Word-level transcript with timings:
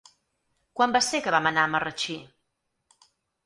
Quan 0.79 0.95
va 0.95 1.03
ser 1.09 1.21
que 1.27 1.35
vam 1.37 1.51
anar 1.51 1.67
a 1.67 1.73
Marratxí? 1.77 2.19